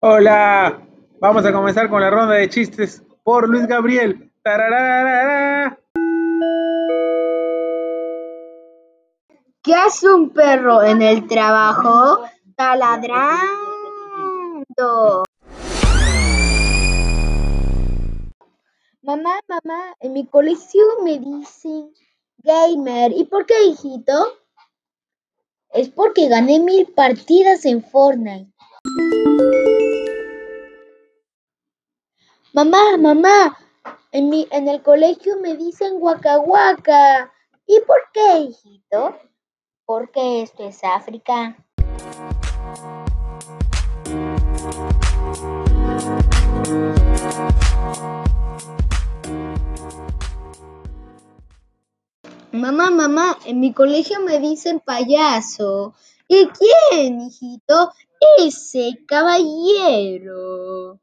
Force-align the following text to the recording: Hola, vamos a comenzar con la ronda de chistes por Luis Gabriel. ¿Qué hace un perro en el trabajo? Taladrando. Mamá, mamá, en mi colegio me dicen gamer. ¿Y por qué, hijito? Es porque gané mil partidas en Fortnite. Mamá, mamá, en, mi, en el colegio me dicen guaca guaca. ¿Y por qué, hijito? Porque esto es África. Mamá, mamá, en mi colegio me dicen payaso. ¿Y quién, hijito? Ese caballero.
Hola, 0.00 0.80
vamos 1.18 1.44
a 1.44 1.52
comenzar 1.52 1.90
con 1.90 2.00
la 2.00 2.08
ronda 2.08 2.36
de 2.36 2.48
chistes 2.48 3.02
por 3.24 3.48
Luis 3.48 3.66
Gabriel. 3.66 4.30
¿Qué 9.60 9.74
hace 9.74 10.08
un 10.08 10.30
perro 10.30 10.84
en 10.84 11.02
el 11.02 11.26
trabajo? 11.26 12.20
Taladrando. 12.54 13.24
Mamá, 19.02 19.40
mamá, 19.48 19.96
en 19.98 20.12
mi 20.12 20.24
colegio 20.28 20.80
me 21.02 21.18
dicen 21.18 21.92
gamer. 22.36 23.10
¿Y 23.16 23.24
por 23.24 23.46
qué, 23.46 23.64
hijito? 23.64 24.12
Es 25.70 25.88
porque 25.88 26.28
gané 26.28 26.60
mil 26.60 26.86
partidas 26.86 27.64
en 27.64 27.82
Fortnite. 27.82 28.52
Mamá, 32.54 32.96
mamá, 32.98 33.58
en, 34.10 34.30
mi, 34.30 34.48
en 34.50 34.68
el 34.68 34.82
colegio 34.82 35.38
me 35.38 35.54
dicen 35.54 36.00
guaca 36.00 36.36
guaca. 36.36 37.30
¿Y 37.66 37.78
por 37.80 37.98
qué, 38.14 38.38
hijito? 38.38 39.18
Porque 39.84 40.42
esto 40.42 40.66
es 40.66 40.82
África. 40.82 41.58
Mamá, 52.52 52.90
mamá, 52.90 53.38
en 53.44 53.60
mi 53.60 53.74
colegio 53.74 54.20
me 54.20 54.40
dicen 54.40 54.80
payaso. 54.80 55.92
¿Y 56.26 56.46
quién, 56.46 57.20
hijito? 57.20 57.92
Ese 58.38 59.04
caballero. 59.06 60.98